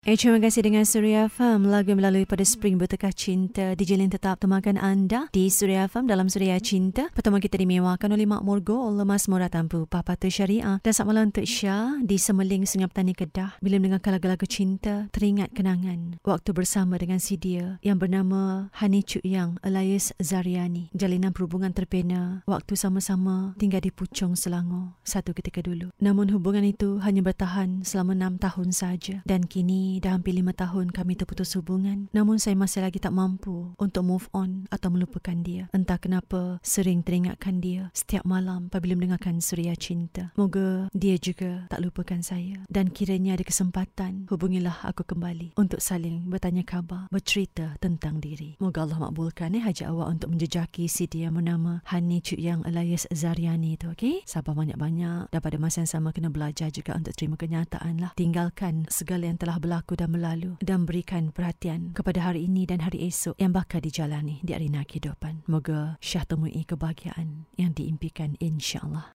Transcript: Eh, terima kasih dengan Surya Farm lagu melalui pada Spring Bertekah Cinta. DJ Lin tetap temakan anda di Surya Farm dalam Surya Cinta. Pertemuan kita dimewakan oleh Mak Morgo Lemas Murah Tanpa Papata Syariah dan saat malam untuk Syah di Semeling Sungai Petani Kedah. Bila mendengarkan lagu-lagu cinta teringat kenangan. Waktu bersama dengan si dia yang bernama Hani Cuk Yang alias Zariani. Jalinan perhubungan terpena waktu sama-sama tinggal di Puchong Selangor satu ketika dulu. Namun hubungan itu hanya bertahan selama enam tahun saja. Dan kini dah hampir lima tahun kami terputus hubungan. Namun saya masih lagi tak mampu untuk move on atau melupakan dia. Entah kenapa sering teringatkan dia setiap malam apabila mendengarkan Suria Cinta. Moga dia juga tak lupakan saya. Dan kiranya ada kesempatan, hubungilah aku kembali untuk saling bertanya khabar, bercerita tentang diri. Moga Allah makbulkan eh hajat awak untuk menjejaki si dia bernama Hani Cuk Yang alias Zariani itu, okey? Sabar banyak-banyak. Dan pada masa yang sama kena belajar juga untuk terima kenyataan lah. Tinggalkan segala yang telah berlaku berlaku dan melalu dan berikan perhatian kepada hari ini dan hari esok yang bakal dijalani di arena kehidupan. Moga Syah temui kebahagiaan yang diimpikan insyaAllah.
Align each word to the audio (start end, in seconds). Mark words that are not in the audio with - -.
Eh, 0.00 0.16
terima 0.16 0.40
kasih 0.40 0.64
dengan 0.64 0.88
Surya 0.88 1.28
Farm 1.28 1.68
lagu 1.68 1.92
melalui 1.92 2.24
pada 2.24 2.40
Spring 2.40 2.80
Bertekah 2.80 3.12
Cinta. 3.12 3.76
DJ 3.76 4.00
Lin 4.00 4.08
tetap 4.08 4.40
temakan 4.40 4.80
anda 4.80 5.28
di 5.28 5.52
Surya 5.52 5.92
Farm 5.92 6.08
dalam 6.08 6.24
Surya 6.32 6.56
Cinta. 6.56 7.12
Pertemuan 7.12 7.44
kita 7.44 7.60
dimewakan 7.60 8.16
oleh 8.16 8.24
Mak 8.24 8.40
Morgo 8.40 8.88
Lemas 8.96 9.28
Murah 9.28 9.52
Tanpa 9.52 9.84
Papata 9.84 10.32
Syariah 10.32 10.80
dan 10.80 10.92
saat 10.96 11.04
malam 11.04 11.28
untuk 11.28 11.44
Syah 11.44 12.00
di 12.00 12.16
Semeling 12.16 12.64
Sungai 12.64 12.88
Petani 12.88 13.12
Kedah. 13.12 13.60
Bila 13.60 13.76
mendengarkan 13.76 14.16
lagu-lagu 14.16 14.48
cinta 14.48 15.12
teringat 15.12 15.52
kenangan. 15.52 16.16
Waktu 16.24 16.56
bersama 16.56 16.96
dengan 16.96 17.20
si 17.20 17.36
dia 17.36 17.76
yang 17.84 18.00
bernama 18.00 18.72
Hani 18.80 19.04
Cuk 19.04 19.20
Yang 19.20 19.60
alias 19.60 20.16
Zariani. 20.16 20.88
Jalinan 20.96 21.36
perhubungan 21.36 21.76
terpena 21.76 22.40
waktu 22.48 22.72
sama-sama 22.72 23.52
tinggal 23.60 23.84
di 23.84 23.92
Puchong 23.92 24.32
Selangor 24.32 24.96
satu 25.04 25.36
ketika 25.36 25.60
dulu. 25.60 25.92
Namun 26.00 26.32
hubungan 26.32 26.64
itu 26.64 26.96
hanya 27.04 27.20
bertahan 27.20 27.84
selama 27.84 28.16
enam 28.16 28.40
tahun 28.40 28.72
saja. 28.72 29.20
Dan 29.28 29.44
kini 29.44 29.89
dah 29.98 30.14
hampir 30.14 30.38
lima 30.38 30.54
tahun 30.54 30.94
kami 30.94 31.18
terputus 31.18 31.58
hubungan. 31.58 32.06
Namun 32.14 32.38
saya 32.38 32.54
masih 32.54 32.86
lagi 32.86 33.02
tak 33.02 33.10
mampu 33.16 33.74
untuk 33.80 34.06
move 34.06 34.30
on 34.30 34.70
atau 34.70 34.92
melupakan 34.94 35.34
dia. 35.40 35.66
Entah 35.74 35.98
kenapa 35.98 36.62
sering 36.62 37.02
teringatkan 37.02 37.58
dia 37.58 37.90
setiap 37.96 38.22
malam 38.22 38.70
apabila 38.70 38.94
mendengarkan 38.94 39.40
Suria 39.40 39.72
Cinta. 39.74 40.30
Moga 40.36 40.92
dia 40.92 41.16
juga 41.16 41.64
tak 41.72 41.80
lupakan 41.80 42.20
saya. 42.20 42.60
Dan 42.68 42.92
kiranya 42.92 43.40
ada 43.40 43.42
kesempatan, 43.48 44.28
hubungilah 44.28 44.84
aku 44.84 45.02
kembali 45.08 45.56
untuk 45.56 45.80
saling 45.80 46.28
bertanya 46.28 46.62
khabar, 46.68 47.08
bercerita 47.08 47.80
tentang 47.80 48.20
diri. 48.20 48.60
Moga 48.60 48.84
Allah 48.84 49.08
makbulkan 49.08 49.56
eh 49.56 49.64
hajat 49.64 49.88
awak 49.88 50.20
untuk 50.20 50.36
menjejaki 50.36 50.84
si 50.84 51.08
dia 51.08 51.32
bernama 51.32 51.80
Hani 51.88 52.20
Cuk 52.20 52.36
Yang 52.36 52.60
alias 52.68 53.04
Zariani 53.08 53.80
itu, 53.80 53.88
okey? 53.96 54.28
Sabar 54.28 54.52
banyak-banyak. 54.52 55.32
Dan 55.32 55.40
pada 55.40 55.56
masa 55.56 55.80
yang 55.80 55.88
sama 55.88 56.12
kena 56.12 56.28
belajar 56.28 56.68
juga 56.68 56.92
untuk 56.92 57.16
terima 57.16 57.40
kenyataan 57.40 57.96
lah. 57.96 58.12
Tinggalkan 58.12 58.84
segala 58.92 59.24
yang 59.24 59.40
telah 59.40 59.56
berlaku 59.56 59.79
berlaku 59.80 59.96
dan 59.96 60.12
melalu 60.12 60.50
dan 60.60 60.84
berikan 60.84 61.32
perhatian 61.32 61.96
kepada 61.96 62.20
hari 62.20 62.44
ini 62.44 62.68
dan 62.68 62.84
hari 62.84 63.08
esok 63.08 63.32
yang 63.40 63.56
bakal 63.56 63.80
dijalani 63.80 64.44
di 64.44 64.52
arena 64.52 64.84
kehidupan. 64.84 65.48
Moga 65.48 65.96
Syah 66.04 66.28
temui 66.28 66.68
kebahagiaan 66.68 67.48
yang 67.56 67.72
diimpikan 67.72 68.36
insyaAllah. 68.44 69.08